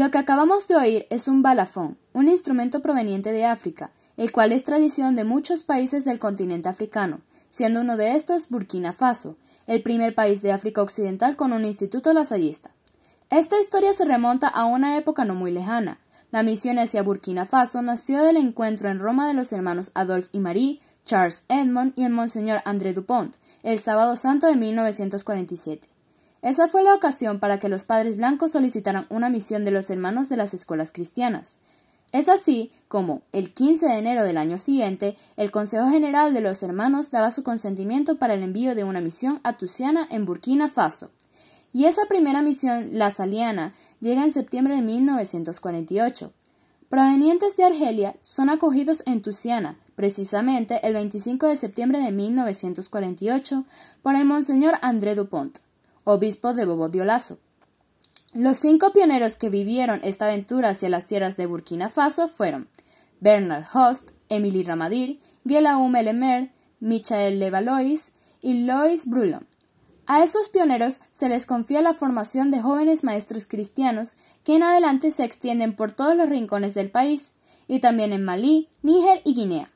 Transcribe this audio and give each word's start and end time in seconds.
Lo 0.00 0.10
que 0.10 0.16
acabamos 0.16 0.66
de 0.66 0.76
oír 0.76 1.06
es 1.10 1.28
un 1.28 1.42
balafón, 1.42 1.98
un 2.14 2.26
instrumento 2.26 2.80
proveniente 2.80 3.32
de 3.32 3.44
África, 3.44 3.90
el 4.16 4.32
cual 4.32 4.50
es 4.50 4.64
tradición 4.64 5.14
de 5.14 5.24
muchos 5.24 5.62
países 5.62 6.06
del 6.06 6.18
continente 6.18 6.70
africano, 6.70 7.20
siendo 7.50 7.82
uno 7.82 7.98
de 7.98 8.14
estos 8.14 8.48
Burkina 8.48 8.94
Faso, 8.94 9.36
el 9.66 9.82
primer 9.82 10.14
país 10.14 10.40
de 10.40 10.52
África 10.52 10.80
Occidental 10.80 11.36
con 11.36 11.52
un 11.52 11.66
instituto 11.66 12.14
lasallista. 12.14 12.70
Esta 13.28 13.60
historia 13.60 13.92
se 13.92 14.06
remonta 14.06 14.48
a 14.48 14.64
una 14.64 14.96
época 14.96 15.26
no 15.26 15.34
muy 15.34 15.52
lejana. 15.52 15.98
La 16.30 16.42
misión 16.42 16.78
hacia 16.78 17.02
Burkina 17.02 17.44
Faso 17.44 17.82
nació 17.82 18.22
del 18.22 18.38
encuentro 18.38 18.88
en 18.88 19.00
Roma 19.00 19.28
de 19.28 19.34
los 19.34 19.52
hermanos 19.52 19.90
Adolphe 19.92 20.30
y 20.32 20.40
Marie, 20.40 20.80
Charles 21.04 21.44
Edmond 21.50 21.92
y 21.94 22.04
el 22.04 22.12
Monseñor 22.12 22.62
André 22.64 22.94
Dupont, 22.94 23.36
el 23.62 23.78
sábado 23.78 24.16
santo 24.16 24.46
de 24.46 24.56
1947. 24.56 25.86
Esa 26.42 26.68
fue 26.68 26.82
la 26.82 26.94
ocasión 26.94 27.38
para 27.38 27.58
que 27.58 27.68
los 27.68 27.84
padres 27.84 28.16
blancos 28.16 28.52
solicitaran 28.52 29.06
una 29.10 29.28
misión 29.28 29.64
de 29.64 29.70
los 29.70 29.90
hermanos 29.90 30.28
de 30.28 30.36
las 30.36 30.54
escuelas 30.54 30.90
cristianas. 30.90 31.58
Es 32.12 32.28
así 32.28 32.72
como, 32.88 33.22
el 33.32 33.52
15 33.52 33.86
de 33.86 33.98
enero 33.98 34.24
del 34.24 34.38
año 34.38 34.58
siguiente, 34.58 35.16
el 35.36 35.50
Consejo 35.50 35.88
General 35.90 36.34
de 36.34 36.40
los 36.40 36.62
Hermanos 36.62 37.10
daba 37.10 37.30
su 37.30 37.44
consentimiento 37.44 38.18
para 38.18 38.34
el 38.34 38.42
envío 38.42 38.74
de 38.74 38.84
una 38.84 39.00
misión 39.00 39.40
a 39.44 39.56
Tusiana 39.56 40.08
en 40.10 40.24
Burkina 40.24 40.66
Faso. 40.66 41.10
Y 41.72 41.84
esa 41.84 42.06
primera 42.06 42.42
misión, 42.42 42.88
la 42.92 43.12
Saliana, 43.12 43.74
llega 44.00 44.24
en 44.24 44.32
septiembre 44.32 44.74
de 44.74 44.82
1948. 44.82 46.32
Provenientes 46.88 47.56
de 47.56 47.64
Argelia, 47.64 48.16
son 48.22 48.50
acogidos 48.50 49.04
en 49.06 49.22
Tusiana, 49.22 49.78
precisamente 49.94 50.84
el 50.84 50.94
25 50.94 51.46
de 51.46 51.56
septiembre 51.56 52.00
de 52.00 52.10
1948, 52.10 53.64
por 54.02 54.16
el 54.16 54.24
Monseñor 54.24 54.74
André 54.82 55.14
Dupont, 55.14 55.58
obispo 56.04 56.54
de 56.54 56.64
Bobodiolazo. 56.64 57.38
Los 58.32 58.58
cinco 58.58 58.92
pioneros 58.92 59.36
que 59.36 59.50
vivieron 59.50 60.00
esta 60.04 60.26
aventura 60.26 60.70
hacia 60.70 60.88
las 60.88 61.06
tierras 61.06 61.36
de 61.36 61.46
Burkina 61.46 61.88
Faso 61.88 62.28
fueron 62.28 62.68
Bernard 63.20 63.64
Host, 63.74 64.10
Emily 64.28 64.62
Ramadir, 64.62 65.20
Guillaume 65.44 66.02
Lemer, 66.02 66.52
Michael 66.78 67.38
Levalois 67.38 68.14
y 68.40 68.64
Lois 68.64 69.06
Brulon. 69.06 69.46
A 70.06 70.22
esos 70.22 70.48
pioneros 70.48 71.00
se 71.12 71.28
les 71.28 71.46
confía 71.46 71.82
la 71.82 71.92
formación 71.92 72.50
de 72.50 72.60
jóvenes 72.60 73.04
maestros 73.04 73.46
cristianos 73.46 74.16
que 74.44 74.56
en 74.56 74.62
adelante 74.62 75.10
se 75.10 75.24
extienden 75.24 75.76
por 75.76 75.92
todos 75.92 76.16
los 76.16 76.28
rincones 76.28 76.74
del 76.74 76.90
país, 76.90 77.34
y 77.68 77.78
también 77.78 78.12
en 78.12 78.24
Malí, 78.24 78.68
Níger 78.82 79.22
y 79.24 79.34
Guinea. 79.34 79.70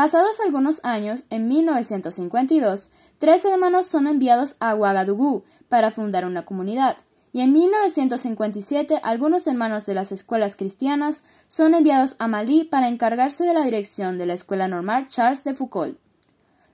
Pasados 0.00 0.40
algunos 0.40 0.82
años, 0.82 1.26
en 1.28 1.46
1952, 1.46 2.88
tres 3.18 3.44
hermanos 3.44 3.84
son 3.84 4.06
enviados 4.06 4.56
a 4.58 4.74
Ouagadougou 4.74 5.44
para 5.68 5.90
fundar 5.90 6.24
una 6.24 6.46
comunidad, 6.46 6.96
y 7.34 7.42
en 7.42 7.52
1957 7.52 8.98
algunos 9.02 9.46
hermanos 9.46 9.84
de 9.84 9.92
las 9.92 10.10
escuelas 10.10 10.56
cristianas 10.56 11.24
son 11.48 11.74
enviados 11.74 12.16
a 12.18 12.28
Malí 12.28 12.64
para 12.64 12.88
encargarse 12.88 13.44
de 13.44 13.52
la 13.52 13.62
dirección 13.62 14.16
de 14.16 14.24
la 14.24 14.32
Escuela 14.32 14.68
Normal 14.68 15.06
Charles 15.08 15.44
de 15.44 15.52
Foucault. 15.52 15.98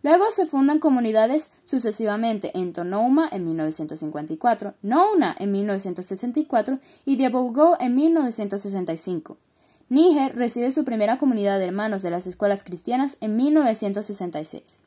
Luego 0.05 0.31
se 0.31 0.47
fundan 0.47 0.79
comunidades 0.79 1.51
sucesivamente 1.65 2.57
en 2.57 2.73
Tonouma 2.73 3.29
en 3.33 3.45
1954, 3.45 4.75
Nouna 4.83 5.35
en 5.37 5.51
1964 5.51 6.79
y 7.05 7.17
Diabougou 7.17 7.75
en 7.81 7.93
1965. 7.97 9.37
Níger 9.89 10.35
recibe 10.35 10.71
su 10.71 10.85
primera 10.85 11.19
comunidad 11.19 11.59
de 11.59 11.67
hermanos 11.67 12.03
de 12.03 12.11
las 12.11 12.27
escuelas 12.27 12.65
cristianas 12.65 13.19
en 13.21 13.37
1966. 13.37 14.83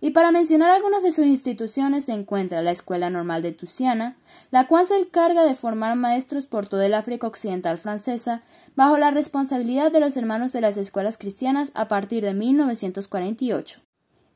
Y 0.00 0.10
para 0.10 0.30
mencionar 0.30 0.70
algunas 0.70 1.02
de 1.02 1.10
sus 1.10 1.24
instituciones 1.24 2.04
se 2.04 2.12
encuentra 2.12 2.62
la 2.62 2.70
Escuela 2.70 3.08
Normal 3.08 3.40
de 3.42 3.52
Tusiana, 3.52 4.16
la 4.50 4.66
cual 4.66 4.84
se 4.84 4.98
encarga 4.98 5.44
de 5.44 5.54
formar 5.54 5.96
maestros 5.96 6.44
por 6.44 6.66
toda 6.66 6.84
el 6.84 6.94
África 6.94 7.26
Occidental 7.26 7.78
francesa, 7.78 8.42
bajo 8.74 8.98
la 8.98 9.10
responsabilidad 9.10 9.90
de 9.90 10.00
los 10.00 10.16
hermanos 10.16 10.52
de 10.52 10.60
las 10.60 10.76
escuelas 10.76 11.16
cristianas 11.16 11.72
a 11.74 11.88
partir 11.88 12.22
de 12.24 12.34
1948 12.34 13.80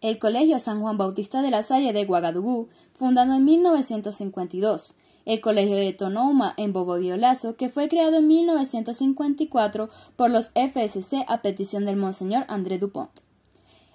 el 0.00 0.18
Colegio 0.18 0.58
San 0.58 0.80
Juan 0.80 0.96
Bautista 0.96 1.42
de 1.42 1.50
la 1.50 1.62
Salle 1.62 1.92
de 1.92 2.06
Ouagadougou, 2.06 2.68
fundado 2.94 3.34
en 3.34 3.44
1952, 3.44 4.94
el 5.26 5.40
Colegio 5.40 5.76
de 5.76 5.92
Tonouma 5.92 6.54
en 6.56 6.72
Bobodioulazo, 6.72 7.56
que 7.56 7.68
fue 7.68 7.88
creado 7.88 8.18
en 8.18 8.28
1954 8.28 9.90
por 10.16 10.30
los 10.30 10.52
FSC 10.54 11.24
a 11.28 11.42
petición 11.42 11.84
del 11.84 11.96
Monseñor 11.96 12.44
André 12.48 12.78
Dupont. 12.78 13.10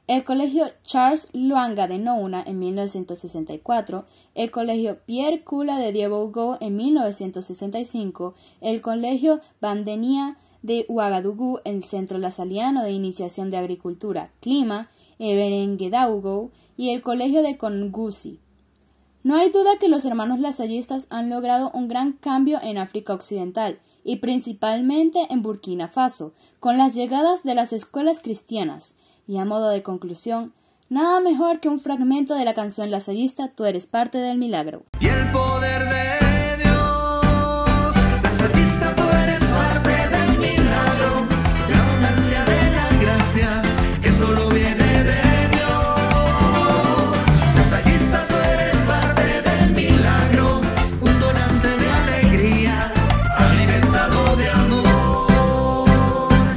El 0.08 0.24
Colegio 0.24 0.66
Charles 0.84 1.30
Luanga 1.34 1.88
de 1.88 1.98
Nouna 1.98 2.44
en 2.46 2.60
1964, 2.60 4.06
el 4.36 4.52
Colegio 4.52 5.00
Pierre 5.08 5.44
Cula 5.44 5.80
de 5.80 5.92
Diebogo 5.92 6.58
en 6.62 6.76
1965, 6.76 8.36
el 8.62 8.82
Colegio 8.82 9.42
Bandenia 9.62 10.38
de 10.62 10.86
Ouagadougou, 10.90 11.60
el 11.66 11.82
Centro 11.82 12.20
Lasaliano 12.20 12.84
de 12.84 12.92
Iniciación 12.92 13.50
de 13.50 13.58
Agricultura, 13.58 14.30
Clima, 14.42 14.92
Everengedaugo 15.18 16.52
y 16.78 16.90
el 16.90 17.02
Colegio 17.02 17.42
de 17.42 17.58
Congusi. 17.58 18.40
No 19.26 19.36
hay 19.36 19.50
duda 19.50 19.80
que 19.80 19.88
los 19.88 20.06
hermanos 20.06 20.40
lasallistas 20.40 21.08
han 21.10 21.32
logrado 21.32 21.72
un 21.74 21.88
gran 21.88 22.12
cambio 22.12 22.60
en 22.62 22.78
África 22.78 23.12
Occidental 23.12 23.80
y 24.04 24.18
principalmente 24.18 25.26
en 25.32 25.42
Burkina 25.42 25.88
Faso, 25.88 26.34
con 26.60 26.78
las 26.78 26.94
llegadas 26.94 27.42
de 27.42 27.56
las 27.56 27.74
escuelas 27.74 28.20
cristianas. 28.20 28.94
Y 29.28 29.38
a 29.38 29.46
modo 29.46 29.70
de 29.70 29.82
conclusión, 29.82 30.54
nada 30.90 31.22
mejor 31.22 31.60
que 31.60 31.70
un 31.70 31.80
fragmento 31.80 32.36
de 32.36 32.46
la 32.46 32.54
canción 32.54 32.92
lasallista 32.92 33.48
Tú 33.48 33.66
eres 33.66 33.88
parte 33.88 34.20
del 34.20 34.38
milagro. 34.38 34.84